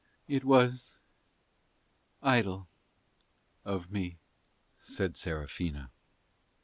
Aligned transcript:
"It 0.27 0.43
was 0.43 0.97
idle 2.23 2.67
of 3.63 3.91
me," 3.91 4.17
said 4.79 5.15
Serafina. 5.15 5.91